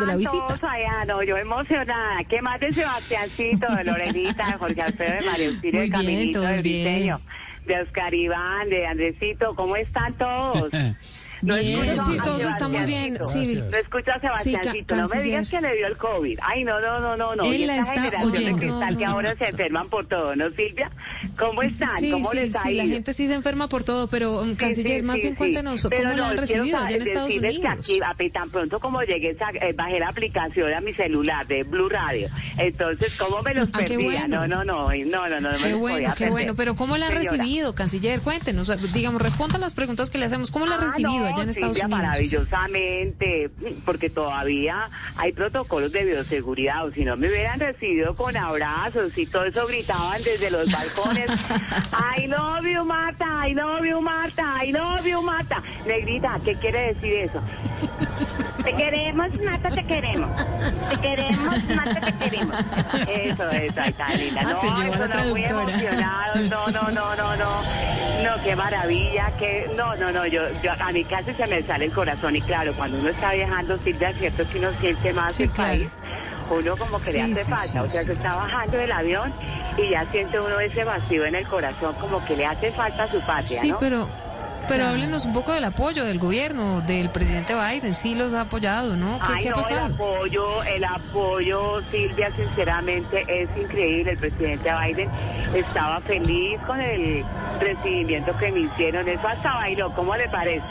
[0.00, 0.46] de la visita.
[0.46, 2.24] Todos allá, no, yo emocionada.
[2.24, 6.56] ¿Qué más de Sebastiancito, de Lorenita, de Jorge Alfredo, de María Auxilio, de Caminito, todos
[6.56, 6.84] de bien.
[6.84, 7.20] Briseño,
[7.66, 9.54] de Oscar Iván, de Andresito?
[9.54, 10.70] ¿Cómo están todos?
[11.42, 11.84] No Bien.
[11.84, 13.18] escucho Sí, a todos están muy bien.
[13.24, 14.96] Sí, No escucho a Sebastiancito.
[14.96, 16.38] no me digas que le dio el COVID.
[16.42, 17.44] Ay, no, no, no, no, no.
[17.44, 18.58] Él y la esta está generación oyendo.
[18.58, 19.38] de cristal No, que no, ahora no.
[19.38, 20.90] se enferman por todo, ¿no, Silvia?
[21.38, 21.94] ¿Cómo están?
[21.98, 24.54] Sí, ¿Cómo sí, les ha sí, la gente sí se enferma por todo, pero um,
[24.54, 25.38] canciller, sí, más sí, bien sí.
[25.38, 27.78] cuéntenos Pero cómo la no, han quiero recibido allá en Estados decirles que Unidos.
[27.78, 31.62] aquí, ape- tan pronto como llegué, sa- eh, bajé la aplicación a mi celular de
[31.62, 32.28] Blue Radio.
[32.58, 33.98] Entonces, ¿cómo me los Ah, perdía?
[33.98, 34.46] bueno.
[34.46, 36.54] No, no, no, no, no, no, Qué bueno, qué bueno.
[36.54, 38.20] Pero ¿cómo la han recibido, canciller?
[38.20, 40.50] Cuéntenos, digamos, responda las preguntas que le hacemos.
[40.50, 42.02] ¿Cómo la ha Ah, recibido no, allá en Estados Silvia, Unidos?
[42.02, 43.50] maravillosamente,
[43.84, 49.26] porque todavía hay protocolos de bioseguridad, o si no me hubieran recibido con abrazos y
[49.26, 51.30] todo eso gritaban desde los balcones,
[52.16, 55.62] I love you, Marta, I love you, Marta, I love you, Marta.
[55.86, 57.40] Negrita, ¿qué quiere decir eso?
[58.64, 60.30] Te queremos, Marta, te queremos.
[60.90, 62.56] Te queremos, Marta, te queremos.
[63.08, 64.40] Eso, eso, ahí está linda.
[64.44, 64.60] Ah, No,
[64.94, 66.40] eso no, muy emocionados.
[66.48, 67.62] No, no, no, no, no.
[68.22, 71.86] No, qué maravilla, que no, no, no, yo, yo a mí casi se me sale
[71.86, 75.44] el corazón y claro, cuando uno está viajando, Silvia, cierto que uno siente más Sí,
[75.44, 75.70] el claro.
[75.70, 75.88] país,
[76.50, 78.92] uno como que Sí, le hace sí, falta, sí, o sea, se está bajando del
[78.92, 79.32] avión
[79.78, 83.08] y ya siente uno ese vacío en el corazón, como que le hace falta a
[83.08, 83.78] su patria, Sí, ¿no?
[83.78, 84.06] pero,
[84.70, 87.92] pero háblenos un poco del apoyo del gobierno, del presidente Biden.
[87.92, 89.18] Sí los ha apoyado, ¿no?
[89.18, 89.94] ¿Qué, Ay, qué ha no, el pasado?
[89.94, 94.12] apoyo, el apoyo, Silvia, sinceramente es increíble.
[94.12, 95.10] El presidente Biden
[95.56, 97.24] estaba feliz con el
[97.60, 99.08] recibimiento que me hicieron.
[99.08, 100.64] Eso hasta bailó, ¿cómo le parece?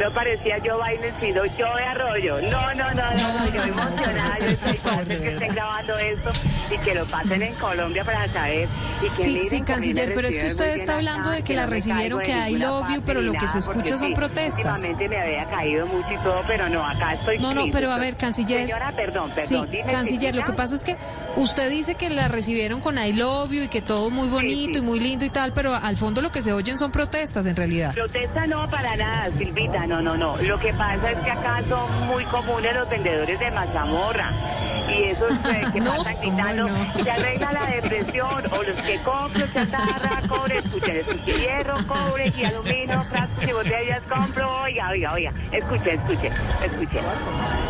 [0.00, 2.40] No parecía yo Biden, sino yo de arroyo.
[2.50, 4.38] No, no, no, no, no, yo emocionada.
[4.38, 6.32] Yo estoy favor, que estén grabando esto
[6.74, 8.68] y que lo pasen en Colombia para saber.
[9.02, 11.66] Y que Sí, miren sí, canciller, pero es que usted está hablando de que la
[11.66, 14.58] recibieron, que ninguna love you, pero lo que se nada, escucha son sí, protestas.
[14.58, 17.98] Últimamente me había caído mucho y todo, pero no, acá estoy No, no, pero a
[17.98, 18.66] ver, canciller.
[18.66, 19.66] Señora, perdón, perdón.
[19.66, 20.96] Sí, dime, canciller, lo que pasa es que
[21.36, 24.78] usted dice que la recibieron con I love you y que todo muy bonito sí.
[24.78, 27.56] y muy lindo y tal, pero al fondo lo que se oyen son protestas en
[27.56, 27.92] realidad.
[27.94, 30.36] Protesta no para nada, Silvita, no, no, no.
[30.38, 34.30] Lo que pasa es que acá son muy comunes los vendedores de mazamorra.
[34.92, 38.98] Y esos eh, que No, pasan gritando, ¿cómo se arregla la depresión, o los que
[38.98, 45.12] compro chatarra, cobre, escuchen, escuchen, hierro, cobre y aluminio, frascos y botellas compro, oiga, oiga,
[45.12, 46.32] oiga, escuchen, escuchen,
[46.64, 47.04] escuchen.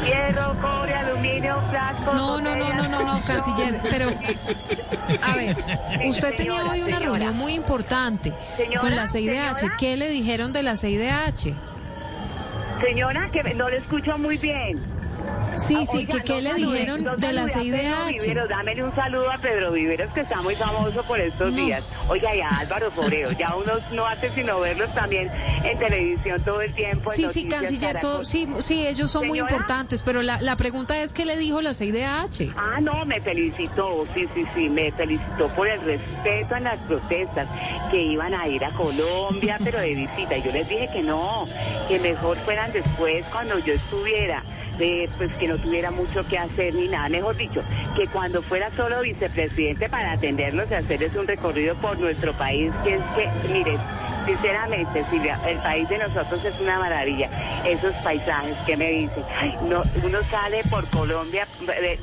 [0.04, 4.08] Hierro, cobre, aluminio, frascos, No, no, no, no, no, no, canciller, pero
[5.22, 6.98] a ver, Sí, usted tenía hoy una señora.
[7.00, 9.76] reunión muy importante Señora, con la CIDH.
[9.78, 11.54] ¿Qué le dijeron de la CIDH?
[12.80, 14.80] Señora, que no lo escucho muy bien.
[15.58, 18.22] Sí, sí, Oiga, que qué no le dijeron no de la CIDH.
[18.22, 21.56] Viveros, dámele un saludo a Pedro Viveros, que está muy famoso por estos No.
[21.56, 21.88] días.
[22.08, 25.30] Oiga, ya Álvaro Foreo, ya uno no hace sino verlos también
[25.64, 27.10] en televisión todo el tiempo.
[27.12, 31.12] Sí, sí, canciller, todo, sí, sí, ellos son muy importantes, pero la, la pregunta es
[31.12, 32.52] qué le dijo la CIDH.
[32.56, 37.48] Ah, no, me felicitó, sí, sí, sí, me felicitó por el respeto en las protestas,
[37.90, 40.36] que iban a ir a Colombia, pero de visita.
[40.36, 41.46] Y yo les dije que no,
[41.88, 44.42] que mejor fueran después cuando yo estuviera.
[44.82, 47.62] Eh, pues que no tuviera mucho que hacer ni nada, mejor dicho,
[47.96, 52.94] que cuando fuera solo vicepresidente para atendernos y hacerles un recorrido por nuestro país, que
[52.94, 53.78] es que, mire,
[54.26, 57.28] sinceramente, Silvia, el país de nosotros es una maravilla.
[57.64, 59.24] Esos paisajes que me dicen,
[59.68, 61.46] no, uno sale por Colombia,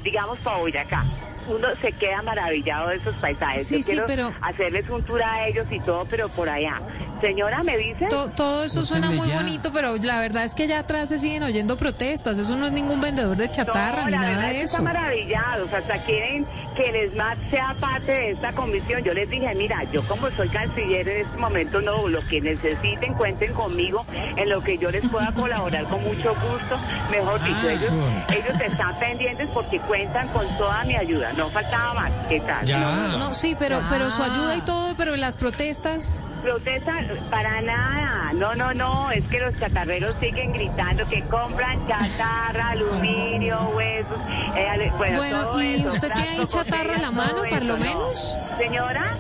[0.04, 1.06] digamos para Boyacá.
[1.50, 3.68] Uno se queda maravillado de esos paisajes.
[3.68, 6.80] Sí, Yo sí, quiero pero- hacerles un tour a ellos y todo, pero por allá.
[7.22, 8.06] Señora, ¿me dice?
[8.08, 9.36] To- todo eso suena muy ya.
[9.36, 12.38] bonito, pero la verdad es que allá atrás se siguen oyendo protestas.
[12.40, 14.66] Eso no es ningún vendedor de chatarra No, ni la nada de eso.
[14.78, 16.46] Están maravillados, hasta quieren
[16.78, 19.04] que el SMAT sea parte de esta comisión.
[19.04, 23.14] Yo les dije, mira, yo como soy canciller en este momento, no, lo que necesiten,
[23.16, 24.06] cuenten conmigo
[24.38, 26.80] en lo que yo les pueda colaborar con mucho gusto.
[27.12, 28.26] Mejor dicho, Ah, ellos, bueno.
[28.30, 31.34] ellos están pendientes porque cuentan con toda mi ayuda.
[31.40, 32.12] No faltaba más.
[32.28, 32.66] ¿Qué tal?
[32.66, 32.80] Ya.
[32.80, 36.20] No, no, sí, pero, pero su ayuda y todo, pero las protestas.
[36.44, 37.00] Protesta
[37.32, 38.34] para nada.
[38.34, 39.10] No, no, no.
[39.12, 44.18] Es que los chatarreros siguen gritando que compran chatarra, aluminio, huesos.
[44.56, 47.78] eh, bueno, Bueno, todo ¿y eso, usted tiene ahí chatarra a la mano, por lo
[47.78, 48.36] menos?
[48.58, 49.16] Señora.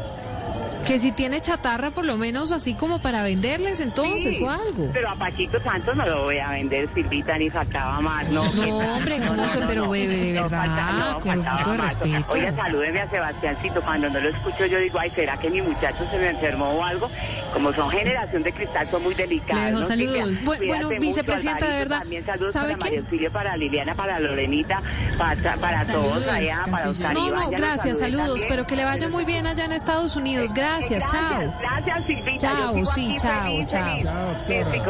[0.90, 4.90] Que si tiene chatarra, por lo menos así como para venderles entonces sí, o algo.
[4.92, 8.28] Pero a Paquito Santos no lo voy a vender, Silvita, ni faltaba más.
[8.30, 11.94] No, No, hombre, ¿cómo se- pero, bebé, de verdad, con un faltaba poco de más.
[11.94, 12.26] respeto.
[12.34, 13.82] Oiga, salúdeme a Sebastiancito.
[13.84, 16.84] Cuando no lo escucho, yo digo, ay, ¿será que mi muchacho se me enfermó o
[16.84, 17.08] algo?
[17.54, 19.72] Como son generación de cristal, son muy delicados.
[19.72, 20.44] ¿no, saludos.
[20.44, 22.98] Bueno, mucho, vicepresidenta, de verdad, También saludos ¿sabe para qué?
[22.98, 24.82] Auxilio, para Liliana, para Lorenita,
[25.20, 26.90] para, para Saludos, todos allá, para.
[26.90, 28.48] Oscar No, Iván, no, gracias, saludos, también.
[28.50, 30.52] pero que le vaya muy bien allá en Estados Unidos.
[30.52, 30.79] Gracias.
[30.80, 31.54] Gracias, chao.
[31.60, 32.38] Gracias, Silvita.
[32.40, 33.98] Chao, sí, chao, chao.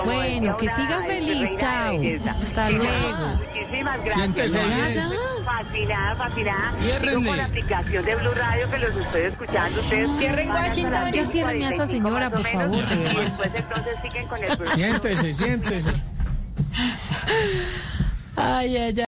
[0.05, 1.95] Bueno, que siga feliz, chao.
[2.43, 3.39] Hasta luego.
[3.53, 5.09] Muchísimas gracias.
[5.45, 6.71] Fascinada, fascinada.
[6.71, 9.81] Sigo por la aplicación de Blue Radio que los estoy escuchando.
[9.81, 11.11] Ustedes Cierren Washington.
[11.11, 13.21] Ya ciérrenme a esa 5:45 señora, por menos, favor, de Y verdad.
[13.23, 14.75] después entonces siguen con el programa.
[14.75, 15.93] Siéntese, siéntese.
[18.35, 18.93] Ay, ay, ay.